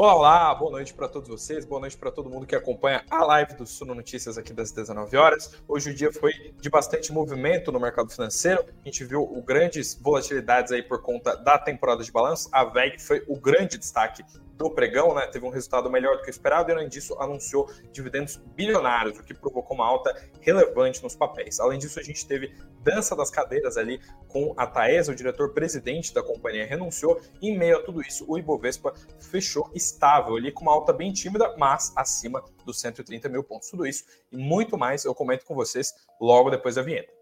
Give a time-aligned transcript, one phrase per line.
[0.00, 3.54] Olá, boa noite para todos vocês, boa noite para todo mundo que acompanha a live
[3.54, 5.60] do Suno Notícias aqui das 19 horas.
[5.66, 8.64] Hoje o dia foi de bastante movimento no mercado financeiro.
[8.84, 12.48] A gente viu grandes volatilidades aí por conta da temporada de balanço.
[12.52, 14.22] A VEG foi o grande destaque
[14.58, 15.26] do pregão, né?
[15.28, 19.22] Teve um resultado melhor do que o esperado e, além disso, anunciou dividendos bilionários, o
[19.22, 21.60] que provocou uma alta relevante nos papéis.
[21.60, 26.22] Além disso, a gente teve dança das cadeiras ali com a Taesa, o diretor-presidente da
[26.22, 27.20] companhia, renunciou.
[27.40, 31.12] E, em meio a tudo isso, o Ibovespa fechou estável ali, com uma alta bem
[31.12, 33.70] tímida, mas acima dos 130 mil pontos.
[33.70, 37.17] Tudo isso e muito mais eu comento com vocês logo depois da vinheta.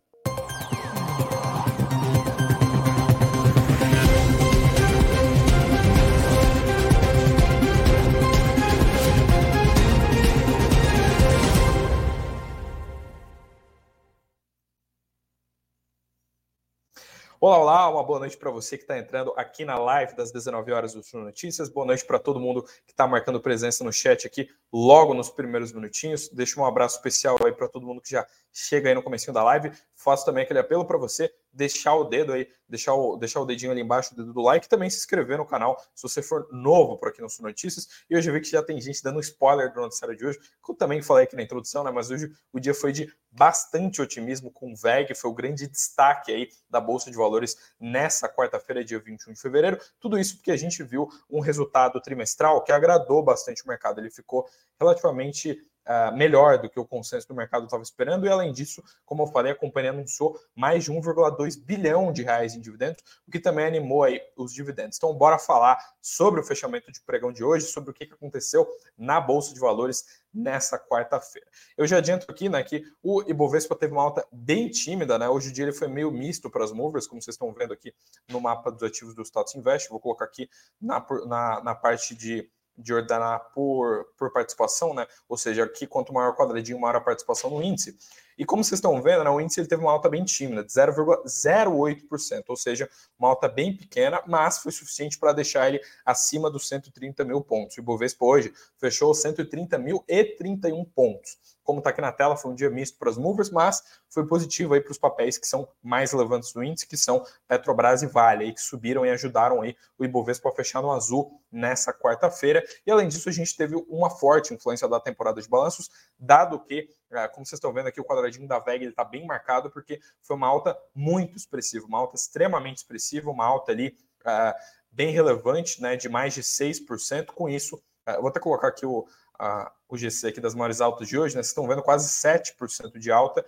[17.46, 20.72] Olá, olá, uma boa noite para você que está entrando aqui na live das 19
[20.72, 21.68] horas do Sul Notícias.
[21.68, 25.72] Boa noite para todo mundo que está marcando presença no chat aqui logo nos primeiros
[25.72, 26.28] minutinhos.
[26.28, 29.44] Deixa um abraço especial aí para todo mundo que já chega aí no comecinho da
[29.44, 29.70] live.
[29.94, 33.72] Faço também aquele apelo para você deixar o dedo aí, deixar o, deixar o dedinho
[33.72, 36.98] ali embaixo, o dedo do like, também se inscrever no canal se você for novo
[36.98, 37.88] por aqui no Sul Notícias.
[38.10, 40.70] E hoje eu vi que já tem gente dando spoiler do noticiário de hoje, que
[40.70, 41.90] eu também falei aqui na introdução, né?
[41.90, 46.30] Mas hoje o dia foi de bastante otimismo com o VEG, foi o grande destaque
[46.30, 49.78] aí da Bolsa de Valores nessa quarta-feira, dia 21 de fevereiro.
[49.98, 53.98] Tudo isso porque a gente viu um resultado trimestral que agradou bastante o mercado.
[53.98, 54.46] Ele ficou
[54.78, 58.26] relativamente uh, melhor do que o consenso do mercado estava esperando.
[58.26, 62.54] E além disso, como eu falei, a companhia anunciou mais de 1,2 bilhão de reais
[62.54, 64.96] em dividendos, o que também animou aí os dividendos.
[64.96, 69.20] Então, bora falar sobre o fechamento de pregão de hoje, sobre o que aconteceu na
[69.20, 70.04] Bolsa de Valores
[70.36, 71.46] nessa quarta-feira.
[71.76, 75.28] Eu já adianto aqui, né, que o Ibovespa teve uma alta bem tímida, né?
[75.28, 77.94] Hoje o dia ele foi meio misto para as movers, como vocês estão vendo aqui
[78.28, 79.88] no mapa dos ativos do Status Invest.
[79.88, 80.48] Vou colocar aqui
[80.80, 85.06] na, na, na parte de de ordenar por, por participação, né?
[85.28, 87.98] Ou seja, aqui quanto maior o quadradinho, maior a participação no índice.
[88.38, 90.70] E como vocês estão vendo, né, o índice ele teve uma alta bem tímida, de
[90.70, 92.88] 0,08%, ou seja,
[93.18, 97.76] uma alta bem pequena, mas foi suficiente para deixar ele acima dos 130 mil pontos.
[97.76, 101.38] O Ibovespa hoje fechou 130 mil e 31 pontos.
[101.66, 104.74] Como está aqui na tela, foi um dia misto para as movers, mas foi positivo
[104.74, 108.44] aí para os papéis que são mais relevantes do índice, que são Petrobras e Vale,
[108.44, 112.62] aí, que subiram e ajudaram aí o Ibovespa a fechar no azul nessa quarta-feira.
[112.86, 116.88] E além disso, a gente teve uma forte influência da temporada de balanços, dado que
[117.32, 120.46] como vocês estão vendo aqui, o quadradinho da VEG está bem marcado, porque foi uma
[120.46, 124.54] alta muito expressiva, uma alta extremamente expressiva, uma alta ali uh,
[124.90, 127.26] bem relevante, né, de mais de 6%.
[127.26, 127.76] Com isso,
[128.08, 131.36] uh, vou até colocar aqui o, uh, o GC aqui das maiores altas de hoje,
[131.36, 133.44] né, vocês estão vendo quase 7% de alta.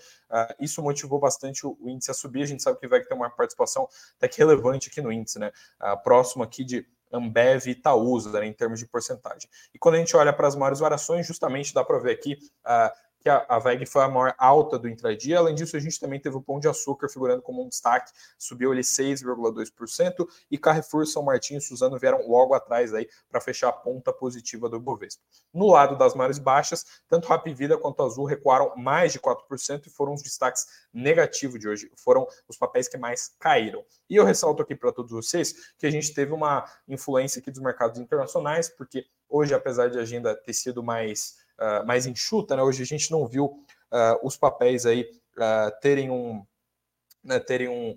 [0.60, 2.42] isso motivou bastante o, o, índice a subir.
[2.42, 5.50] A gente sabe que vai ter uma participação até que relevante aqui no índice, né,
[6.04, 9.48] próximo aqui de Ambev e Itaúsa, né, em termos de porcentagem.
[9.74, 13.07] E quando a gente olha para as maiores variações, justamente dá para ver aqui uh,
[13.20, 15.38] que a, a VEG foi a maior alta do intradia.
[15.38, 18.72] Além disso, a gente também teve o Pão de Açúcar figurando como um destaque, subiu
[18.72, 23.72] ali 6,2%, e Carrefour, São Martinho e Suzano vieram logo atrás aí para fechar a
[23.72, 25.22] ponta positiva do Bovespa.
[25.52, 29.90] No lado das maiores baixas, tanto Rap Vida quanto Azul recuaram mais de 4% e
[29.90, 33.84] foram os destaques negativos de hoje, foram os papéis que mais caíram.
[34.08, 37.60] E eu ressalto aqui para todos vocês que a gente teve uma influência aqui dos
[37.60, 42.62] mercados internacionais, porque hoje, apesar de a agenda ter sido mais uh, mais enxuta, né?
[42.62, 46.44] Hoje a gente não viu uh, os papéis aí uh, terem um.
[47.22, 47.96] Né, terem um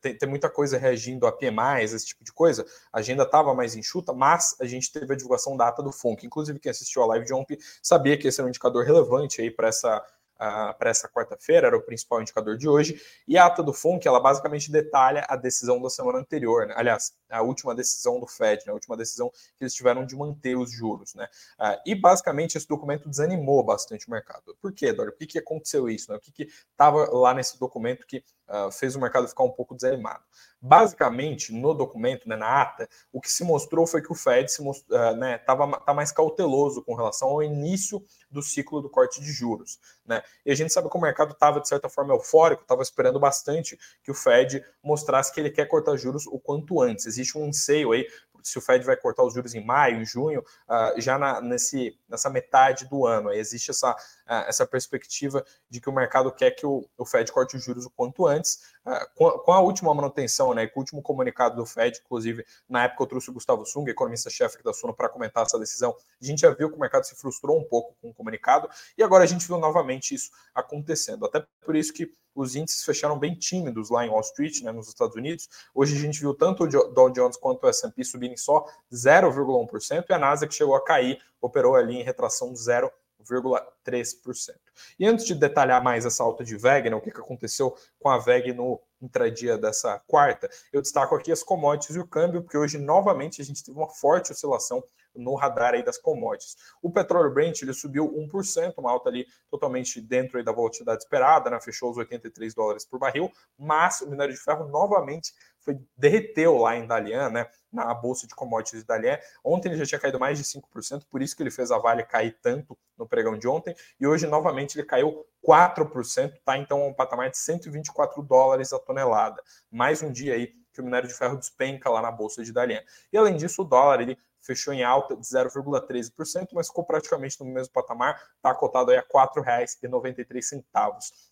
[0.00, 2.64] tem, tem, muita coisa reagindo a PMI, esse tipo de coisa.
[2.92, 6.24] A agenda estava mais enxuta, mas a gente teve a divulgação da ata do FONC.
[6.24, 9.50] Inclusive, quem assistiu a live de ontem sabia que esse era um indicador relevante aí
[9.50, 10.00] para essa
[10.38, 13.00] para essa quarta-feira, era o principal indicador de hoje.
[13.26, 16.74] E a ata do FONC, ela basicamente detalha a decisão da semana anterior, né?
[16.76, 18.70] aliás, a última decisão do FED, né?
[18.70, 21.14] a última decisão que eles tiveram de manter os juros.
[21.14, 21.28] Né?
[21.58, 24.56] Uh, e basicamente esse documento desanimou bastante o mercado.
[24.60, 25.12] Por quê, Dória?
[25.12, 26.10] Por que, que aconteceu isso?
[26.12, 26.16] Né?
[26.16, 30.22] O que estava lá nesse documento que uh, fez o mercado ficar um pouco desanimado?
[30.60, 34.60] Basicamente, no documento, né, na ata, o que se mostrou foi que o Fed se
[34.60, 39.30] uh, né, tava, tá mais cauteloso com relação ao início do ciclo do corte de
[39.30, 39.78] juros.
[40.04, 40.22] Né?
[40.44, 43.78] E a gente sabe que o mercado estava, de certa forma, eufórico, estava esperando bastante
[44.02, 47.06] que o Fed mostrasse que ele quer cortar juros o quanto antes.
[47.06, 48.06] Existe um anseio aí
[48.48, 52.30] se o Fed vai cortar os juros em maio, junho, uh, já na, nesse, nessa
[52.30, 53.28] metade do ano.
[53.28, 57.30] Aí existe essa, uh, essa perspectiva de que o mercado quer que o, o Fed
[57.32, 58.60] corte os juros o quanto antes.
[58.84, 62.44] Uh, com, a, com, a última manutenção, né, com o último comunicado do Fed, inclusive,
[62.68, 65.94] na época eu trouxe o Gustavo Sung, economista-chefe da Suno, para comentar essa decisão.
[66.20, 69.02] A gente já viu que o mercado se frustrou um pouco com o comunicado, e
[69.02, 71.26] agora a gente viu novamente isso acontecendo.
[71.26, 74.88] Até por isso que os índices fecharam bem tímidos lá em Wall Street, né, nos
[74.88, 75.48] Estados Unidos.
[75.74, 80.12] Hoje a gente viu tanto o Dow Jones quanto o S&P subirem só 0,1% e
[80.12, 82.90] a Nasdaq chegou a cair, operou ali em retração 0,1%.
[83.24, 84.54] 0,3%.
[84.98, 88.08] E antes de detalhar mais essa alta de VEG, né, o que, que aconteceu com
[88.08, 92.56] a VEG no intradia dessa quarta, eu destaco aqui as commodities e o câmbio, porque
[92.56, 94.82] hoje novamente a gente teve uma forte oscilação
[95.14, 96.56] no radar aí das commodities.
[96.82, 101.60] O petróleo Brent ele subiu 1%, uma alta ali totalmente dentro da volatilidade esperada, né?
[101.60, 106.76] fechou os 83 dólares por barril, mas o minério de ferro novamente foi, derreteu lá
[106.76, 107.46] em Dalian, né?
[107.70, 109.18] na bolsa de commodities de Dalian.
[109.44, 112.04] Ontem ele já tinha caído mais de 5%, por isso que ele fez a Vale
[112.04, 116.56] cair tanto no pregão de ontem, e hoje novamente ele caiu 4%, tá?
[116.56, 119.42] Então um patamar de 124 dólares a tonelada.
[119.70, 122.82] Mais um dia aí que o minério de ferro despenca lá na bolsa de Dalian.
[123.12, 124.16] E além disso, o dólar ele
[124.48, 129.00] fechou em alta de 0,13%, mas ficou praticamente no mesmo patamar, está cotado aí a
[129.00, 130.64] R$ 4,93.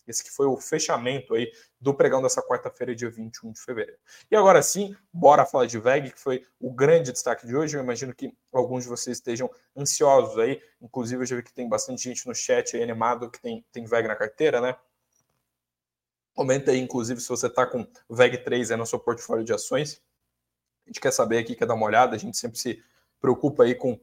[0.07, 3.99] Esse que foi o fechamento aí do pregão dessa quarta-feira, dia 21 de fevereiro.
[4.29, 7.75] E agora sim, bora falar de VEG, que foi o grande destaque de hoje.
[7.75, 11.67] Eu imagino que alguns de vocês estejam ansiosos aí, inclusive eu já vi que tem
[11.67, 14.75] bastante gente no chat aí animado que tem, tem VEG na carteira, né?
[16.35, 19.99] Comenta aí, inclusive, se você está com VEG 3 aí no seu portfólio de ações.
[20.85, 22.79] A gente quer saber aqui, quer dar uma olhada, a gente sempre se
[23.19, 23.99] preocupa aí com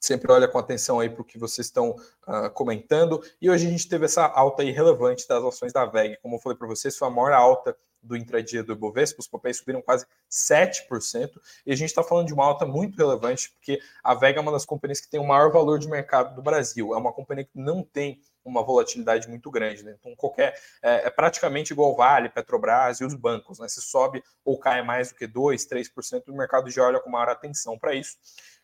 [0.00, 3.20] sempre olha com atenção aí para o que vocês estão uh, comentando.
[3.42, 6.16] E hoje a gente teve essa alta aí relevante das ações da VEG.
[6.22, 9.58] Como eu falei para vocês, foi a maior alta do intradia do Ibovespa, os papéis
[9.58, 11.30] subiram quase 7%,
[11.66, 14.52] e a gente está falando de uma alta muito relevante, porque a VEG é uma
[14.52, 17.58] das companhias que tem o maior valor de mercado do Brasil, é uma companhia que
[17.58, 19.96] não tem uma volatilidade muito grande, né?
[19.98, 20.54] Então, qualquer.
[20.82, 23.68] É, é, praticamente igual Vale, Petrobras e os bancos, né?
[23.68, 27.28] Se sobe ou cai mais do que 2%, 3%, o mercado já olha com maior
[27.28, 28.16] atenção para isso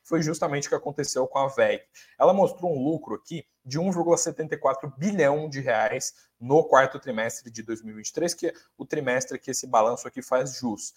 [0.05, 1.83] foi justamente o que aconteceu com a VEG.
[2.19, 8.35] Ela mostrou um lucro aqui de 1,74 bilhão de reais no quarto trimestre de 2023,
[8.35, 10.93] que é o trimestre que esse balanço aqui faz jus.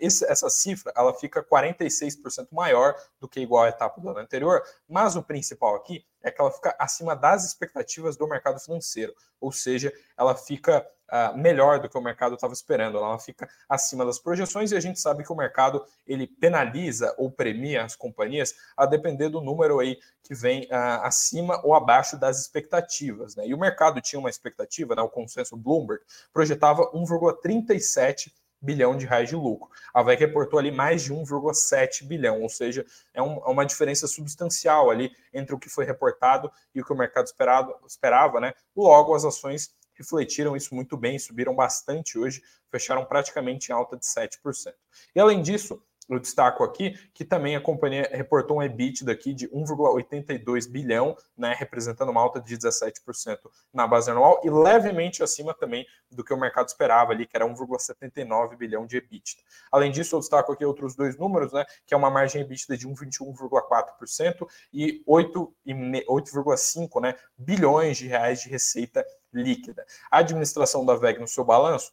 [0.00, 4.62] Esse, essa cifra ela fica 46% maior do que igual à etapa do ano anterior,
[4.88, 9.52] mas o principal aqui é que ela fica acima das expectativas do mercado financeiro, ou
[9.52, 14.18] seja, ela fica uh, melhor do que o mercado estava esperando, ela fica acima das
[14.18, 18.86] projeções e a gente sabe que o mercado ele penaliza ou premia as companhias a
[18.86, 23.34] depender do número aí que vem uh, acima ou abaixo das expectativas.
[23.34, 23.48] Né?
[23.48, 28.30] E o mercado tinha uma expectativa, né, o consenso Bloomberg projetava 1,37
[28.60, 29.70] bilhão de reais de lucro.
[29.92, 34.06] A VEC reportou ali mais de 1,7 bilhão, ou seja, é, um, é, uma diferença
[34.06, 38.52] substancial ali entre o que foi reportado e o que o mercado esperado, esperava, né?
[38.74, 44.04] Logo, as ações refletiram isso muito bem, subiram bastante hoje, fecharam praticamente em alta de
[44.04, 44.74] 7%.
[45.14, 49.48] E além disso, eu destaco aqui que também a companhia reportou um EBITDA aqui de
[49.48, 53.38] 1,82 bilhão, né, representando uma alta de 17%
[53.72, 57.46] na base anual e levemente acima também do que o mercado esperava ali, que era
[57.46, 59.42] 1,79 bilhão de EBITDA.
[59.70, 62.88] Além disso, eu destaco aqui outros dois números, né, que é uma margem EBITDA de
[62.88, 69.84] 1,21,4% e 8,5 né, bilhões de reais de receita líquida.
[70.10, 71.92] A administração da VEG no seu balanço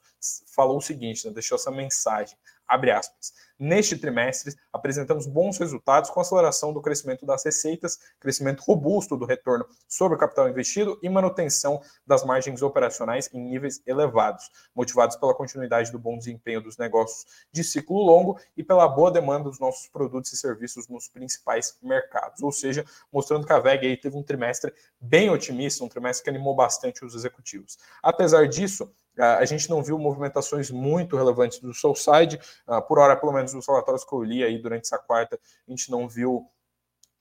[0.54, 2.38] falou o seguinte, né, deixou essa mensagem,
[2.68, 3.34] abre aspas.
[3.58, 9.66] Neste trimestre, apresentamos bons resultados com aceleração do crescimento das receitas, crescimento robusto do retorno
[9.88, 15.92] sobre o capital investido e manutenção das margens operacionais em níveis elevados, motivados pela continuidade
[15.92, 20.34] do bom desempenho dos negócios de ciclo longo e pela boa demanda dos nossos produtos
[20.34, 22.42] e serviços nos principais mercados.
[22.42, 26.30] Ou seja, mostrando que a VEG aí teve um trimestre bem otimista, um trimestre que
[26.30, 27.78] animou bastante os executivos.
[28.02, 32.40] Apesar disso, a gente não viu movimentações muito relevantes do Soulside.
[32.66, 35.72] Ah, por hora, pelo menos nos relatórios que eu li aí durante essa quarta, a
[35.72, 36.48] gente não viu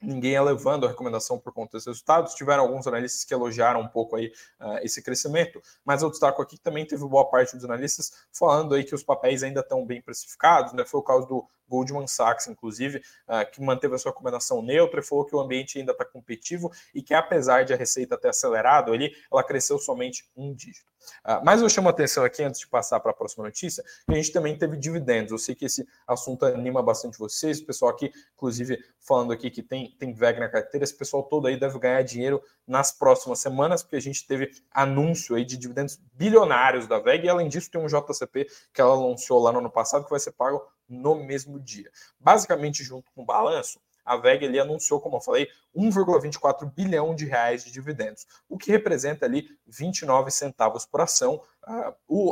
[0.03, 2.35] ninguém elevando a recomendação por conta dos resultados.
[2.35, 6.57] Tiveram alguns analistas que elogiaram um pouco aí uh, esse crescimento, mas eu destaco aqui
[6.57, 10.03] que também teve boa parte dos analistas falando aí que os papéis ainda estão bem
[10.03, 10.85] precificados, né?
[10.85, 15.05] Foi o caso do Goldman Sachs, inclusive, uh, que manteve a sua recomendação neutra e
[15.05, 18.93] falou que o ambiente ainda está competitivo e que apesar de a receita ter acelerado
[18.93, 20.92] ali, ela cresceu somente um dígito.
[21.25, 24.13] Uh, mas eu chamo a atenção aqui, antes de passar para a próxima notícia, que
[24.13, 25.33] a gente também teve dividendos.
[25.33, 29.63] Eu sei que esse assunto anima bastante vocês, o pessoal aqui, inclusive, falando aqui que
[29.63, 33.83] tem, tem VEG na carteira, esse pessoal todo aí deve ganhar dinheiro nas próximas semanas,
[33.83, 37.81] porque a gente teve anúncio aí de dividendos bilionários da VEG, e além disso tem
[37.81, 41.59] um JCP que ela lançou lá no ano passado, que vai ser pago no mesmo
[41.59, 41.91] dia.
[42.19, 47.25] Basicamente, junto com o balanço, a VEG ali anunciou, como eu falei, 1,24 bilhão de
[47.25, 51.43] reais de dividendos, o que representa ali 29 centavos por ação.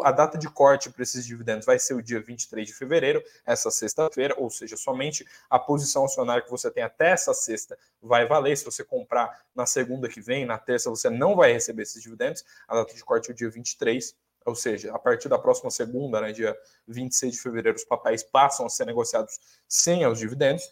[0.03, 3.71] A data de corte para esses dividendos vai ser o dia 23 de fevereiro, essa
[3.71, 8.57] sexta-feira, ou seja, somente a posição acionária que você tem até essa sexta vai valer.
[8.57, 12.45] Se você comprar na segunda que vem, na terça, você não vai receber esses dividendos.
[12.67, 14.15] A data de corte é o dia 23
[14.47, 16.57] ou seja, a partir da próxima segunda, né, dia
[16.89, 20.65] 26 de fevereiro, os papéis passam a ser negociados sem os dividendos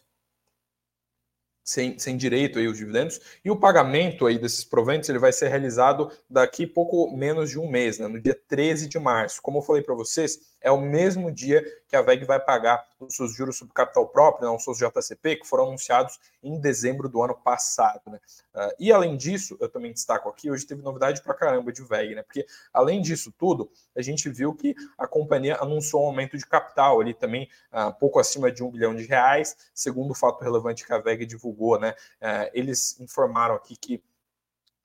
[1.69, 5.49] sem, sem direito aí os dividendos, e o pagamento aí desses proventos ele vai ser
[5.49, 9.43] realizado daqui pouco menos de um mês, né, no dia 13 de março.
[9.43, 13.15] Como eu falei para vocês, é o mesmo dia que a VEG vai pagar os
[13.15, 17.23] seus juros sobre capital próprio, né, os seus JCP, que foram anunciados em dezembro do
[17.23, 18.03] ano passado.
[18.07, 18.19] Né?
[18.55, 22.15] Uh, e além disso, eu também destaco aqui, hoje teve novidade para caramba de VEG,
[22.15, 22.23] né?
[22.23, 27.01] porque além disso tudo, a gente viu que a companhia anunciou um aumento de capital
[27.01, 30.93] ali também, uh, pouco acima de um bilhão de reais, segundo o fato relevante que
[30.93, 31.79] a VEG divulgou.
[31.79, 31.91] Né?
[32.21, 34.03] Uh, eles informaram aqui que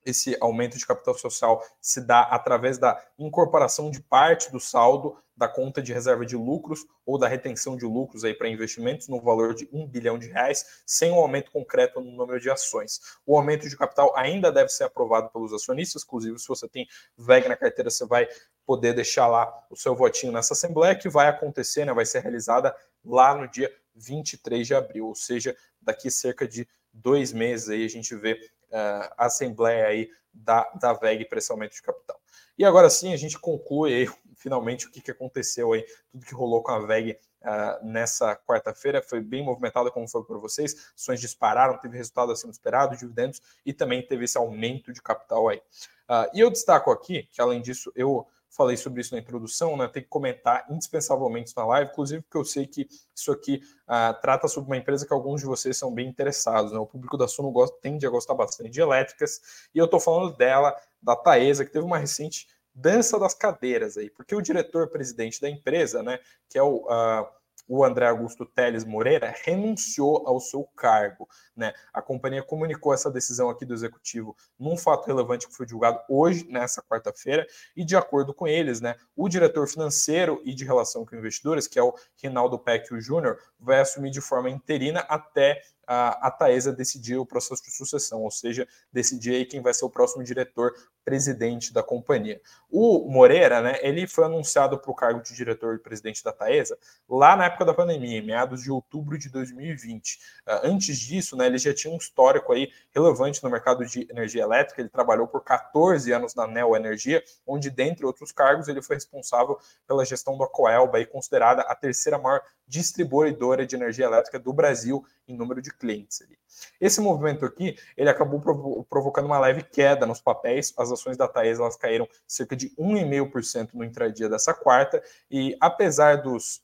[0.04, 5.48] esse aumento de capital social se dá através da incorporação de parte do saldo da
[5.48, 9.54] conta de reserva de lucros ou da retenção de lucros aí para investimentos no valor
[9.54, 13.00] de um bilhão de reais, sem um aumento concreto no número de ações.
[13.26, 17.48] O aumento de capital ainda deve ser aprovado pelos acionistas, inclusive se você tem VEG
[17.48, 18.28] na carteira, você vai
[18.64, 22.74] poder deixar lá o seu votinho nessa assembleia que vai acontecer, né, vai ser realizada
[23.04, 27.88] lá no dia 23 de abril, ou seja, daqui cerca de dois meses aí a
[27.88, 28.38] gente vê
[28.74, 32.20] uh, assembleia aí da, da VEG para esse aumento de capital.
[32.58, 36.34] E agora sim, a gente conclui aí, finalmente o que, que aconteceu aí, tudo que
[36.34, 39.02] rolou com a VEG Uh, nessa quarta-feira.
[39.02, 40.90] Foi bem movimentada, como foi para vocês.
[40.96, 45.50] Ações dispararam, teve resultado acima do esperado, dividendos e também teve esse aumento de capital
[45.50, 45.58] aí.
[45.58, 49.88] Uh, e eu destaco aqui que, além disso, eu falei sobre isso na introdução, né?
[49.88, 54.46] Tem que comentar indispensavelmente na live, inclusive porque eu sei que isso aqui uh, trata
[54.48, 56.78] sobre uma empresa que alguns de vocês são bem interessados, né?
[56.78, 60.36] O público da Suno gosta, tende a gostar bastante de elétricas, e eu estou falando
[60.36, 65.48] dela, da Taesa, que teve uma recente dança das cadeiras aí, porque o diretor-presidente da
[65.48, 66.18] empresa, né,
[66.48, 66.86] que é o.
[66.86, 71.28] Uh, o André Augusto Teles Moreira renunciou ao seu cargo.
[71.56, 71.72] Né?
[71.92, 76.46] A companhia comunicou essa decisão aqui do executivo num fato relevante que foi divulgado hoje,
[76.48, 77.46] nessa quarta-feira,
[77.76, 81.78] e de acordo com eles, né, o diretor financeiro e de relação com investidores, que
[81.78, 87.16] é o Rinaldo Pecchio Júnior, vai assumir de forma interina até a, a Taesa decidir
[87.16, 90.72] o processo de sucessão, ou seja, decidir quem vai ser o próximo diretor
[91.04, 92.40] presidente da companhia.
[92.70, 96.78] O Moreira, né, ele foi anunciado para o cargo de diretor e presidente da Taesa
[97.08, 100.14] lá na época da pandemia, em meados de outubro de 2020.
[100.14, 104.06] Uh, ah, antes disso, né, ele já tinha um histórico aí relevante no mercado de
[104.10, 108.80] energia elétrica, ele trabalhou por 14 anos na Neo Energia, onde, dentre outros cargos, ele
[108.80, 114.38] foi responsável pela gestão da Coelba, aí, considerada a terceira maior distribuidora de energia elétrica
[114.38, 116.22] do Brasil em número de clientes.
[116.22, 116.38] Ali.
[116.80, 120.72] Esse movimento aqui, ele acabou provo provocando uma leve queda nos papéis.
[120.76, 125.02] As ações da Taesa elas caíram cerca de 1,5% no intradia dessa quarta.
[125.30, 126.62] E apesar dos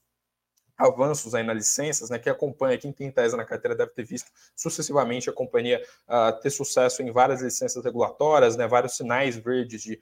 [0.81, 4.31] avanços aí nas licenças, né, que acompanha, quem tem Taesa na carteira deve ter visto
[4.57, 10.01] sucessivamente a companhia uh, ter sucesso em várias licenças regulatórias, né, vários sinais verdes de,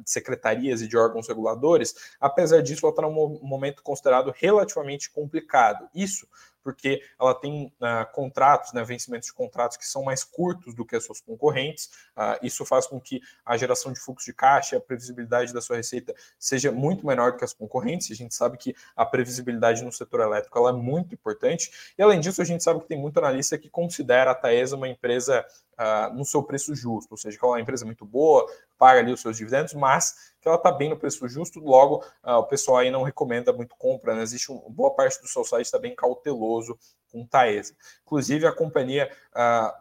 [0.00, 1.94] de secretarias e de órgãos reguladores.
[2.20, 5.88] Apesar disso, ela está num momento considerado relativamente complicado.
[5.94, 6.26] Isso
[6.68, 10.96] porque ela tem uh, contratos, né, vencimentos de contratos que são mais curtos do que
[10.96, 11.86] as suas concorrentes.
[12.16, 15.76] Uh, isso faz com que a geração de fluxo de caixa, a previsibilidade da sua
[15.76, 18.10] receita seja muito menor do que as concorrentes.
[18.10, 21.94] A gente sabe que a previsibilidade no setor elétrico é muito importante.
[21.96, 24.88] E além disso, a gente sabe que tem muito analista que considera a Taesa uma
[24.88, 25.46] empresa
[25.78, 29.12] uh, no seu preço justo, ou seja, que é uma empresa muito boa, paga ali
[29.12, 32.78] os seus dividendos, mas que ela está bem no preço justo, logo uh, o pessoal
[32.78, 34.22] aí não recomenda muito compra, né?
[34.22, 36.78] existe uma boa parte do seu site está bem cauteloso
[37.10, 37.74] com Taesa.
[38.02, 39.72] Inclusive a companhia uh,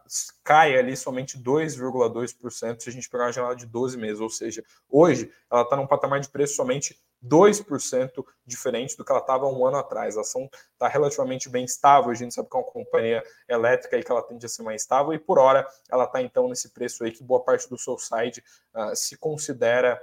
[0.43, 4.63] cai ali somente 2,2% se a gente pegar uma janela de 12 meses, ou seja,
[4.89, 9.65] hoje ela está num patamar de preço somente 2% diferente do que ela estava um
[9.65, 10.17] ano atrás.
[10.17, 14.03] A ação está relativamente bem estável, a gente sabe que é uma companhia elétrica e
[14.03, 17.03] que ela tende a ser mais estável, e por hora ela está então nesse preço
[17.03, 18.43] aí que boa parte do seu site
[18.73, 20.01] uh, se considera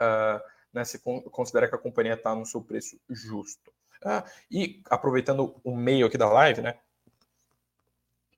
[0.00, 0.40] uh,
[0.72, 0.98] né, se
[1.30, 3.70] considera que a companhia está no seu preço justo.
[4.02, 6.78] Uh, e aproveitando o meio aqui da live, né?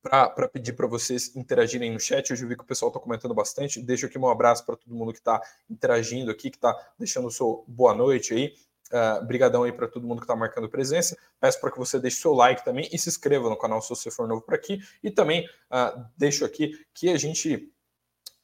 [0.02, 2.32] Para pedir para vocês interagirem no chat.
[2.32, 3.80] Hoje eu vi que o pessoal está comentando bastante.
[3.80, 5.40] Deixo aqui um abraço para todo mundo que está
[5.70, 8.54] interagindo aqui, que está deixando o seu boa noite aí.
[8.92, 11.16] Uh, brigadão aí para todo mundo que está marcando presença.
[11.40, 14.10] Peço para que você deixe seu like também e se inscreva no canal se você
[14.10, 14.80] for novo por aqui.
[15.02, 17.72] E também uh, deixo aqui que a gente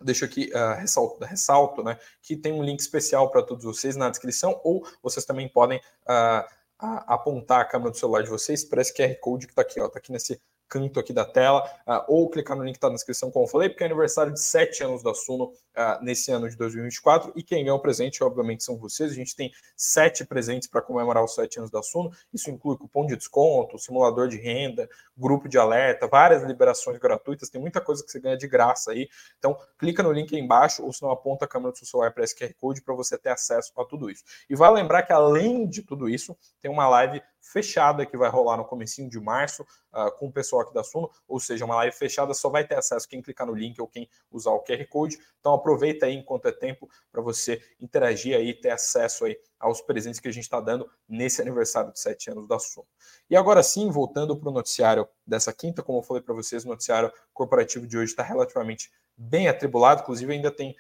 [0.01, 4.09] deixo aqui uh, ressalto, ressalto, né, que tem um link especial para todos vocês na
[4.09, 6.49] descrição, ou vocês também podem uh,
[6.79, 9.99] apontar a câmera do celular de vocês para esse QR Code que está aqui, está
[9.99, 13.31] aqui nesse canto aqui da tela, uh, ou clicar no link que está na descrição,
[13.31, 16.57] como eu falei, porque é aniversário de 7 anos da Suno uh, nesse ano de
[16.57, 19.13] 2024, e quem ganha o presente, obviamente, são vocês.
[19.13, 23.07] A gente tem sete presentes para comemorar os 7 anos da Suno, isso inclui cupom
[23.07, 28.11] de desconto, simulador de renda, grupo de alerta, várias liberações gratuitas, tem muita coisa que
[28.11, 29.09] você ganha de graça aí.
[29.39, 32.13] Então, clica no link aí embaixo, ou se não aponta a câmera do seu celular
[32.13, 34.23] para esse QR Code para você ter acesso a tudo isso.
[34.49, 38.57] E vai lembrar que, além de tudo isso, tem uma live fechada que vai rolar
[38.57, 39.63] no comecinho de março
[39.93, 42.77] uh, com o pessoal aqui da Suno, ou seja, uma live fechada só vai ter
[42.77, 45.19] acesso quem clicar no link ou quem usar o QR Code.
[45.41, 50.21] Então aproveita aí enquanto é tempo para você interagir aí, ter acesso aí aos presentes
[50.21, 52.87] que a gente está dando nesse aniversário de sete anos da Suno.
[53.31, 56.69] E agora sim, voltando para o noticiário dessa quinta, como eu falei para vocês, o
[56.69, 60.77] noticiário corporativo de hoje está relativamente bem atribulado, inclusive ainda tem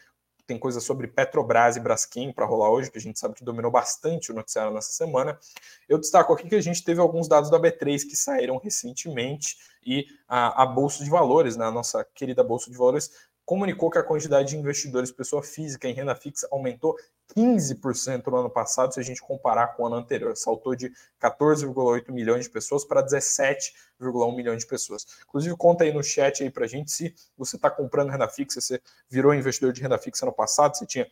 [0.49, 3.71] tem coisa sobre Petrobras e Braskem para rolar hoje, que a gente sabe que dominou
[3.71, 5.39] bastante o noticiário nessa semana.
[5.87, 10.07] Eu destaco aqui que a gente teve alguns dados da B3 que saíram recentemente e
[10.27, 14.03] a, a Bolsa de Valores, né, a nossa querida Bolsa de Valores, comunicou que a
[14.03, 16.97] quantidade de investidores pessoa física em renda fixa aumentou
[17.37, 20.37] 15% no ano passado, se a gente comparar com o ano anterior.
[20.37, 25.07] Saltou de 14,8 milhões de pessoas para 17,1 milhões de pessoas.
[25.27, 28.61] Inclusive, conta aí no chat aí para a gente se você está comprando renda fixa,
[28.61, 31.07] você virou investidor de renda fixa no passado, você tinha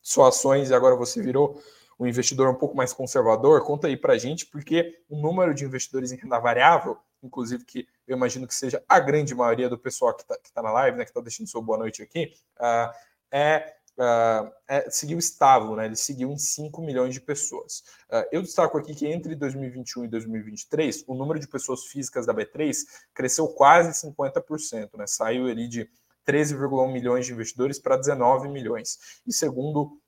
[0.00, 1.60] só ações e agora você virou
[1.98, 3.62] um investidor um pouco mais conservador.
[3.64, 7.86] Conta aí para a gente, porque o número de investidores em renda variável inclusive que
[8.06, 11.04] eu imagino que seja a grande maioria do pessoal que está tá na live, né,
[11.04, 12.92] que está deixando sua boa noite aqui, uh,
[13.30, 17.82] é, uh, é, seguiu estável, né, ele seguiu em 5 milhões de pessoas.
[18.10, 22.34] Uh, eu destaco aqui que entre 2021 e 2023, o número de pessoas físicas da
[22.34, 22.76] B3
[23.14, 25.88] cresceu quase 50%, né, saiu ali de
[26.26, 29.20] 13,1 milhões de investidores para 19 milhões.
[29.26, 30.00] E segundo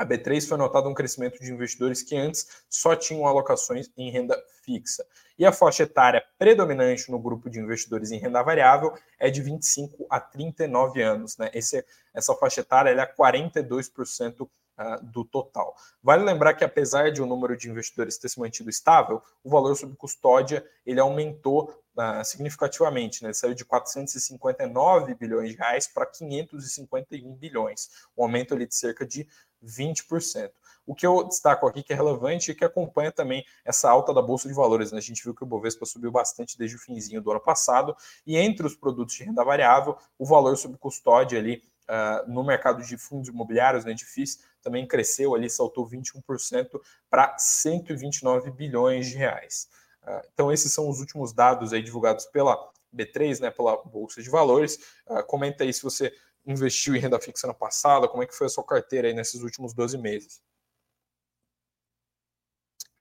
[0.00, 4.34] a B3 foi notado um crescimento de investidores que antes só tinham alocações em renda
[4.64, 5.04] fixa.
[5.38, 10.06] E a faixa etária predominante no grupo de investidores em renda variável é de 25
[10.08, 11.36] a 39 anos.
[11.36, 11.50] Né?
[11.52, 14.40] Esse, essa faixa etária é 42%
[14.80, 15.76] uh, do total.
[16.02, 19.76] Vale lembrar que apesar de o número de investidores ter se mantido estável, o valor
[19.76, 23.28] sob custódia ele aumentou uh, significativamente, né?
[23.28, 29.04] Ele saiu de 459 bilhões de reais para 551 bilhões, um aumento ali de cerca
[29.04, 29.28] de
[29.64, 30.50] 20%.
[30.86, 34.20] O que eu destaco aqui que é relevante e que acompanha também essa alta da
[34.20, 34.90] Bolsa de Valores.
[34.90, 34.98] Né?
[34.98, 37.94] A gente viu que o Bovespa subiu bastante desde o finzinho do ano passado,
[38.26, 42.82] e entre os produtos de renda variável, o valor sob custódia ali uh, no mercado
[42.82, 46.68] de fundos imobiliários, né, de FIIs, também cresceu ali, saltou 21%
[47.08, 49.68] para 129 bilhões de reais.
[50.02, 52.56] Uh, então, esses são os últimos dados aí divulgados pela
[52.94, 54.78] B3, né, pela Bolsa de Valores.
[55.06, 56.12] Uh, comenta aí se você
[56.46, 58.08] investiu em renda fixa no passado?
[58.08, 60.42] Como é que foi a sua carteira aí nesses últimos 12 meses?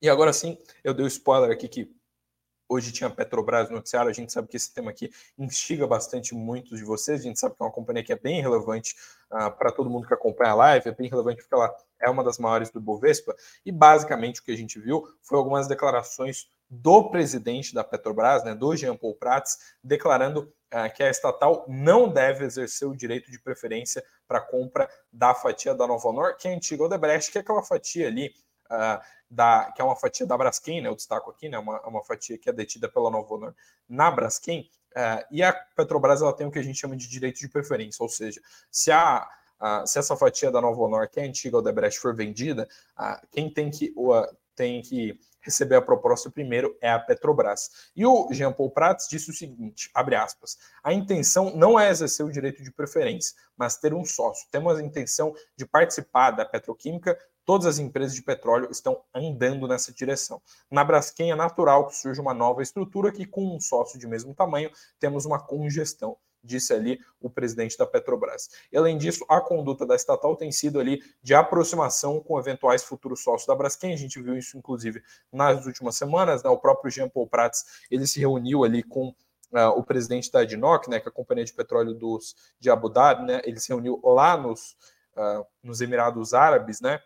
[0.02, 1.94] E agora sim, eu dei o um spoiler aqui que
[2.70, 6.78] hoje tinha Petrobras no noticiário, a gente sabe que esse tema aqui instiga bastante muitos
[6.78, 8.96] de vocês, a gente sabe que é uma companhia que é bem relevante
[9.32, 12.24] uh, para todo mundo que acompanha a live, é bem relevante porque ela é uma
[12.24, 17.10] das maiores do Bovespa, e basicamente o que a gente viu foi algumas declarações do
[17.10, 20.54] presidente da Petrobras, né, do Jean Paul Prats, declarando
[20.96, 25.88] que a estatal não deve exercer o direito de preferência para compra da fatia da
[25.88, 28.32] Nova Honor, que é a antiga Odebrecht, que é aquela fatia ali,
[28.70, 32.04] uh, da, que é uma fatia da Braskem, né, eu destaco aqui, né, uma, uma
[32.04, 33.56] fatia que é detida pela Nova Honor
[33.88, 37.40] na Braskem, uh, e a Petrobras ela tem o que a gente chama de direito
[37.40, 39.28] de preferência, ou seja, se a
[39.62, 42.66] Uh, se essa fatia da Nova Honor, que é a antiga Odebrecht, for vendida,
[42.98, 43.94] uh, quem tem que,
[44.56, 47.90] tem que receber a proposta primeiro é a Petrobras.
[47.96, 52.26] E o Jean Paul Prats disse o seguinte, abre aspas, a intenção não é exercer
[52.26, 54.48] o direito de preferência, mas ter um sócio.
[54.52, 59.92] Temos a intenção de participar da petroquímica, todas as empresas de petróleo estão andando nessa
[59.92, 60.42] direção.
[60.70, 64.36] Na Braskem é natural que surja uma nova estrutura que com um sócio de mesmo
[64.36, 68.50] tamanho temos uma congestão disse ali o presidente da Petrobras.
[68.72, 73.24] E, além disso, a conduta da estatal tem sido ali de aproximação com eventuais futuros
[73.24, 73.94] sócios da Braskem.
[73.94, 76.44] A gente viu isso, inclusive, nas últimas semanas.
[76.44, 76.50] Né?
[76.50, 79.10] O próprio Jean Paul Prats ele se reuniu ali com
[79.52, 82.90] uh, o presidente da ADNOC, né, que é a companhia de petróleo dos, de Abu
[82.90, 83.26] Dhabi.
[83.26, 83.42] Né?
[83.44, 84.78] Ele se reuniu lá nos,
[85.16, 87.00] uh, nos Emirados Árabes, né?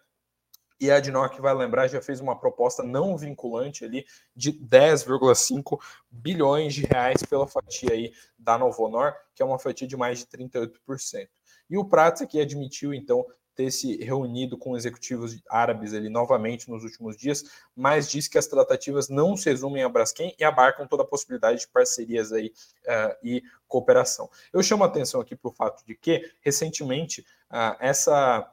[0.79, 4.05] E a Adnoc vai lembrar, já fez uma proposta não vinculante ali
[4.35, 9.95] de 10,5 bilhões de reais pela fatia aí da Novonor, que é uma fatia de
[9.95, 11.27] mais de 38%.
[11.69, 16.83] E o Prats aqui admitiu, então, ter se reunido com executivos árabes ali novamente nos
[16.83, 17.43] últimos dias,
[17.75, 21.61] mas diz que as tratativas não se resumem a Braskem e abarcam toda a possibilidade
[21.61, 22.51] de parcerias aí
[22.85, 24.29] uh, e cooperação.
[24.51, 28.52] Eu chamo a atenção aqui para o fato de que, recentemente, uh, essa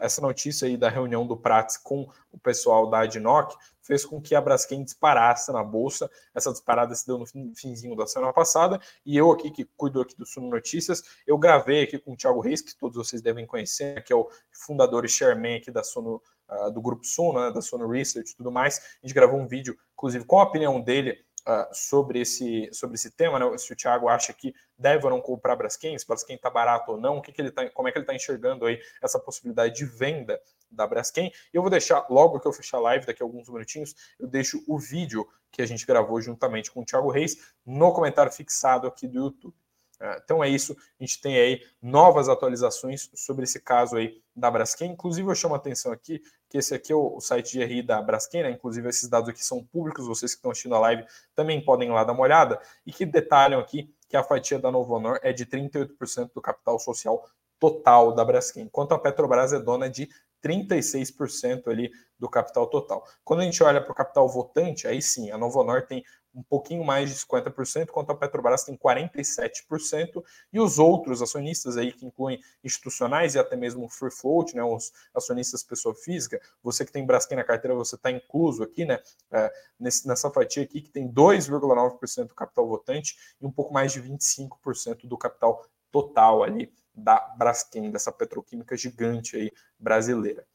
[0.00, 3.54] essa notícia aí da reunião do Prats com o pessoal da Adnoc
[3.88, 6.10] fez com que a Braskem disparasse na bolsa.
[6.34, 10.14] Essa disparada se deu no finzinho da semana passada e eu aqui que cuido aqui
[10.16, 14.04] do Suno Notícias, eu gravei aqui com o Thiago Reis, que todos vocês devem conhecer,
[14.04, 17.62] que é o fundador e chairman aqui da Suno, uh, do grupo Suno, né, da
[17.62, 18.78] Suno Research e tudo mais.
[19.02, 23.10] A gente gravou um vídeo, inclusive, com a opinião dele Uh, sobre, esse, sobre esse
[23.10, 23.56] tema, né?
[23.56, 27.00] se o Thiago acha que deve ou não comprar Braskem, se Braskem está barato ou
[27.00, 29.74] não, o que, que ele tá, como é que ele está enxergando aí essa possibilidade
[29.74, 30.38] de venda
[30.70, 31.32] da Braskem.
[31.50, 34.28] E eu vou deixar, logo que eu fechar a live, daqui a alguns minutinhos, eu
[34.28, 38.86] deixo o vídeo que a gente gravou juntamente com o Thiago Reis no comentário fixado
[38.86, 39.54] aqui do YouTube.
[40.00, 44.50] É, então é isso, a gente tem aí novas atualizações sobre esse caso aí da
[44.50, 44.92] Braskem.
[44.92, 48.00] Inclusive, eu chamo a atenção aqui que esse aqui é o site de RI da
[48.00, 48.50] Braskem, né?
[48.50, 51.92] Inclusive, esses dados aqui são públicos, vocês que estão assistindo a live também podem ir
[51.92, 55.32] lá dar uma olhada, e que detalham aqui que a fatia da Novo Honor é
[55.32, 60.08] de 38% do capital social total da Braskem, enquanto a Petrobras é dona de
[60.42, 63.04] 36% ali do capital total.
[63.24, 66.04] Quando a gente olha para o capital votante, aí sim, a Novo Honor tem
[66.38, 70.22] um pouquinho mais de 50%, enquanto a Petrobras tem 47%,
[70.52, 74.92] e os outros acionistas aí, que incluem institucionais e até mesmo free float, né, os
[75.12, 79.00] acionistas pessoa física, você que tem Braskem na carteira, você está incluso aqui, né,
[79.32, 84.00] é, nessa fatia aqui, que tem 2,9% do capital votante e um pouco mais de
[84.00, 90.46] 25% do capital total ali da Braskem, dessa petroquímica gigante aí brasileira.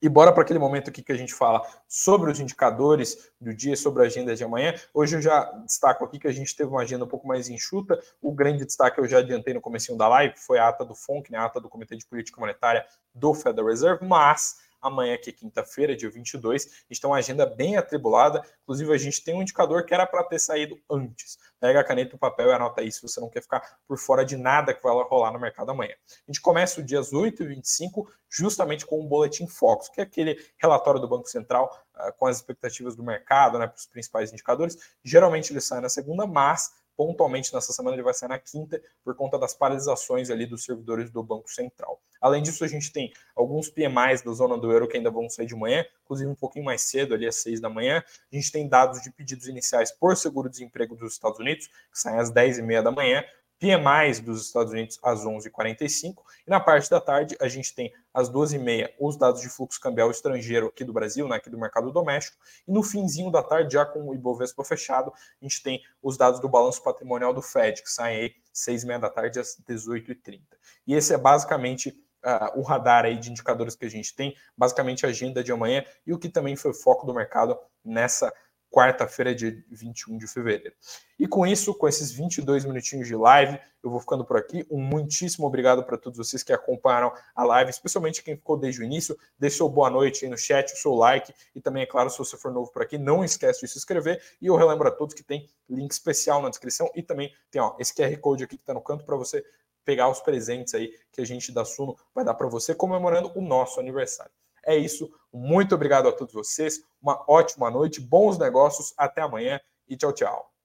[0.00, 3.74] E bora para aquele momento aqui que a gente fala sobre os indicadores do dia,
[3.74, 4.72] sobre a agenda de amanhã.
[4.94, 7.98] Hoje eu já destaco aqui que a gente teve uma agenda um pouco mais enxuta.
[8.22, 11.32] O grande destaque eu já adiantei no começo da live, foi a ata do FONC,
[11.32, 15.32] né, a ata do Comitê de Política Monetária do Federal Reserve, mas amanhã, que é
[15.32, 16.66] quinta-feira, dia 22.
[16.66, 18.42] A gente tem uma agenda bem atribulada.
[18.62, 21.38] Inclusive, a gente tem um indicador que era para ter saído antes.
[21.60, 23.98] Pega a caneta e o papel e anota aí se você não quer ficar por
[23.98, 25.94] fora de nada que vai rolar no mercado amanhã.
[26.08, 30.04] A gente começa o dia 8 e 25 justamente com o Boletim Focus, que é
[30.04, 34.32] aquele relatório do Banco Central uh, com as expectativas do mercado, né, para os principais
[34.32, 34.76] indicadores.
[35.02, 39.14] Geralmente ele sai na segunda, mas pontualmente nessa semana ele vai sair na quinta por
[39.14, 42.02] conta das paralisações ali dos servidores do Banco Central.
[42.20, 45.46] Além disso, a gente tem alguns PMIs da zona do euro que ainda vão sair
[45.46, 48.02] de manhã, inclusive um pouquinho mais cedo, ali às seis da manhã.
[48.32, 52.32] A gente tem dados de pedidos iniciais por seguro-desemprego dos Estados Unidos, que saem às
[52.32, 53.22] dez e meia da manhã.
[53.58, 56.14] PMIs dos Estados Unidos às 11h45.
[56.46, 60.10] E na parte da tarde, a gente tem às 12h30 os dados de fluxo cambial
[60.10, 62.38] estrangeiro aqui do Brasil, né, aqui do mercado doméstico.
[62.66, 66.40] E no finzinho da tarde, já com o Ibovespa fechado, a gente tem os dados
[66.40, 70.40] do balanço patrimonial do Fed, que saem aí às 6h30 da tarde às 18h30.
[70.86, 71.90] E esse é basicamente
[72.24, 75.84] uh, o radar aí de indicadores que a gente tem, basicamente a agenda de amanhã
[76.06, 78.32] e o que também foi foco do mercado nessa
[78.70, 80.74] quarta-feira, dia 21 de fevereiro.
[81.18, 84.66] E com isso, com esses 22 minutinhos de live, eu vou ficando por aqui.
[84.70, 88.84] Um muitíssimo obrigado para todos vocês que acompanharam a live, especialmente quem ficou desde o
[88.84, 89.18] início.
[89.38, 92.18] Deixe seu boa noite aí no chat, o seu like e também, é claro, se
[92.18, 94.22] você for novo por aqui, não esquece de se inscrever.
[94.40, 97.74] E eu relembro a todos que tem link especial na descrição e também tem ó,
[97.78, 99.44] esse QR Code aqui que está no canto para você
[99.84, 103.40] pegar os presentes aí que a gente da Suno vai dar para você comemorando o
[103.40, 104.32] nosso aniversário.
[104.68, 105.08] É isso.
[105.32, 106.82] Muito obrigado a todos vocês.
[107.00, 108.92] Uma ótima noite, bons negócios.
[108.98, 110.57] Até amanhã e tchau, tchau.